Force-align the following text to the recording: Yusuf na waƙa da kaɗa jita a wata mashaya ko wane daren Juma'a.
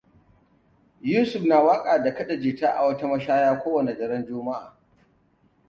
Yusuf 1.01 1.43
na 1.45 1.59
waƙa 1.63 2.03
da 2.03 2.13
kaɗa 2.13 2.39
jita 2.39 2.69
a 2.75 2.85
wata 2.85 3.07
mashaya 3.07 3.59
ko 3.59 3.71
wane 3.73 3.97
daren 3.97 4.25
Juma'a. 4.25 4.77